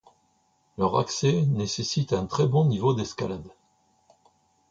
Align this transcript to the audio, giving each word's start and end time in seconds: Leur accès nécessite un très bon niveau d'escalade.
Leur 0.79 0.97
accès 0.97 1.43
nécessite 1.49 2.11
un 2.11 2.25
très 2.25 2.47
bon 2.47 2.65
niveau 2.65 2.95
d'escalade. 2.95 3.51